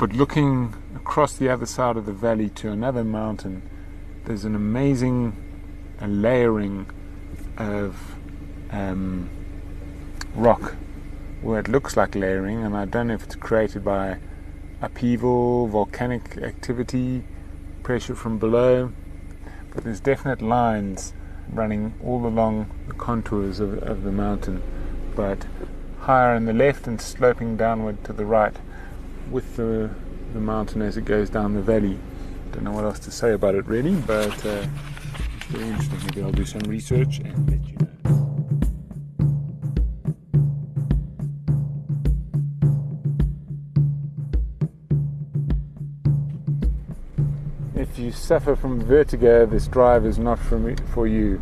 But 0.00 0.14
looking 0.14 0.72
across 0.96 1.36
the 1.36 1.50
other 1.50 1.66
side 1.66 1.98
of 1.98 2.06
the 2.06 2.12
valley 2.14 2.48
to 2.60 2.70
another 2.72 3.04
mountain, 3.04 3.60
there's 4.24 4.46
an 4.46 4.54
amazing 4.54 5.36
layering 6.00 6.86
of 7.58 8.16
um, 8.70 9.28
rock 10.34 10.74
where 11.42 11.60
it 11.60 11.68
looks 11.68 11.98
like 11.98 12.14
layering, 12.14 12.64
and 12.64 12.74
I 12.74 12.86
don't 12.86 13.08
know 13.08 13.12
if 13.14 13.24
it's 13.24 13.34
created 13.36 13.84
by 13.84 14.16
upheaval, 14.80 15.66
volcanic 15.66 16.38
activity, 16.38 17.22
pressure 17.82 18.14
from 18.14 18.38
below, 18.38 18.92
but 19.74 19.84
there's 19.84 20.00
definite 20.00 20.40
lines 20.40 21.12
running 21.52 21.92
all 22.02 22.24
along 22.26 22.70
the 22.88 22.94
contours 22.94 23.60
of, 23.60 23.76
of 23.82 24.02
the 24.04 24.12
mountain, 24.12 24.62
but 25.14 25.46
higher 25.98 26.34
on 26.34 26.46
the 26.46 26.54
left 26.54 26.86
and 26.86 26.98
sloping 27.02 27.58
downward 27.58 28.02
to 28.04 28.14
the 28.14 28.24
right 28.24 28.56
with 29.30 29.56
the, 29.56 29.90
the 30.32 30.40
mountain 30.40 30.80
as 30.82 30.96
it 30.96 31.04
goes 31.04 31.28
down 31.30 31.54
the 31.54 31.62
valley. 31.62 31.98
Don't 32.52 32.62
know 32.64 32.72
what 32.72 32.82
else 32.84 32.98
to 33.00 33.10
say 33.10 33.32
about 33.32 33.54
it 33.54 33.66
really, 33.66 33.94
but 33.96 34.28
uh, 34.46 34.64
very 35.48 35.68
interesting. 35.68 36.00
Maybe 36.06 36.22
I'll 36.22 36.32
do 36.32 36.44
some 36.46 36.60
research 36.62 37.18
and 37.18 37.50
let 37.50 37.60
you 37.68 37.76
know. 37.76 37.88
If 47.80 47.98
you 47.98 48.12
suffer 48.12 48.56
from 48.56 48.80
vertigo, 48.82 49.44
this 49.46 49.68
drive 49.68 50.04
is 50.06 50.18
not 50.18 50.38
for, 50.38 50.58
me, 50.58 50.74
for 50.94 51.06
you. 51.06 51.40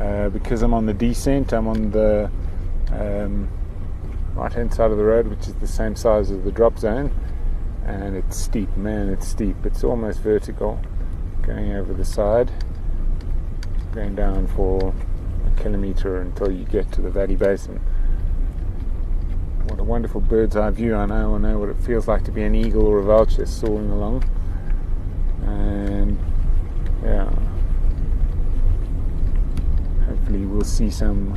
Uh, 0.00 0.28
because 0.28 0.60
I'm 0.62 0.74
on 0.74 0.84
the 0.86 0.92
descent, 0.94 1.52
I'm 1.54 1.66
on 1.68 1.90
the 1.90 2.30
um, 2.90 3.48
right 4.36 4.52
hand 4.52 4.72
side 4.72 4.90
of 4.90 4.98
the 4.98 5.04
road, 5.04 5.26
which 5.28 5.48
is 5.48 5.54
the 5.54 5.66
same 5.66 5.96
size 5.96 6.30
as 6.30 6.42
the 6.44 6.52
drop 6.52 6.78
zone. 6.78 7.10
And 7.84 8.16
it's 8.16 8.36
steep, 8.36 8.74
man, 8.76 9.08
it's 9.08 9.26
steep. 9.26 9.56
It's 9.64 9.82
almost 9.82 10.20
vertical 10.20 10.78
going 11.42 11.72
over 11.72 11.94
the 11.94 12.04
side, 12.04 12.50
going 13.92 14.14
down 14.14 14.46
for 14.48 14.92
a 15.46 15.60
kilometer 15.62 16.20
until 16.20 16.50
you 16.50 16.64
get 16.64 16.90
to 16.92 17.00
the 17.00 17.10
Valley 17.10 17.36
Basin. 17.36 17.78
What 19.68 19.80
a 19.80 19.84
wonderful 19.84 20.20
bird's 20.20 20.56
eye 20.56 20.70
view. 20.70 20.94
I 20.94 21.06
know, 21.06 21.36
I 21.36 21.38
know 21.38 21.58
what 21.58 21.68
it 21.68 21.76
feels 21.78 22.06
like 22.06 22.24
to 22.24 22.32
be 22.32 22.42
an 22.42 22.54
eagle 22.54 22.84
or 22.86 22.98
a 22.98 23.02
vulture 23.04 23.46
soaring 23.46 23.90
along. 23.90 24.24
And 25.46 26.18
yeah, 27.04 27.30
hopefully, 30.06 30.44
we'll 30.44 30.62
see 30.62 30.90
some 30.90 31.36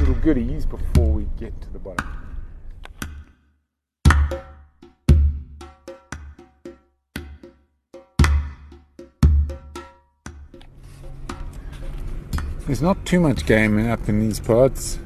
little 0.00 0.14
goodies 0.14 0.64
before 0.64 1.08
we 1.10 1.28
get 1.38 1.52
to 1.60 1.68
the 1.74 1.78
bottom. 1.78 2.06
There's 12.66 12.80
not 12.80 13.04
too 13.04 13.20
much 13.20 13.44
game 13.46 13.90
up 13.90 14.08
in 14.08 14.20
these 14.20 14.40
parts. 14.40 14.98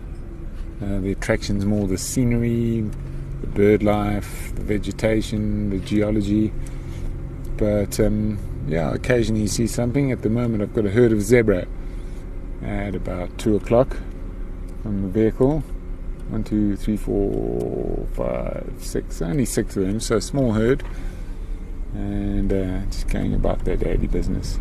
Uh, 0.83 1.01
the 1.01 1.11
attraction's 1.13 1.65
more 1.65 1.89
the 1.89 1.99
scenery, 1.99 2.83
the 3.41 3.47
bird 3.49 3.83
life, 3.83 4.55
the 4.55 4.63
vegetation, 4.63 5.71
the 5.71 5.79
geology. 5.79 6.53
But 7.57 7.99
um, 7.99 8.39
yeah, 8.69 8.95
occasionally 8.95 9.43
you 9.43 9.49
see 9.49 9.67
something. 9.67 10.13
At 10.13 10.23
the 10.23 10.31
moment, 10.31 10.63
I've 10.63 10.75
got 10.75 10.85
a 10.87 10.91
herd 10.91 11.11
of 11.11 11.21
zebra 11.23 11.67
at 12.63 12.95
about 12.95 13.37
two 13.39 13.57
o'clock 13.57 13.97
on 14.85 14.97
um, 14.97 15.03
the 15.03 15.09
vehicle. 15.09 15.61
One, 16.29 16.45
two, 16.45 16.77
three, 16.77 16.97
four, 16.97 18.07
five, 18.15 18.71
six. 18.79 19.21
Only 19.23 19.45
six 19.45 19.77
of 19.77 19.87
them, 19.87 20.01
so 20.01 20.21
small 20.21 20.53
herd. 20.53 20.83
And 21.95 22.53
uh, 22.53 22.81
just 22.91 23.09
going 23.09 23.35
about 23.35 23.65
their 23.65 23.77
daily 23.77 24.07
business. 24.07 24.59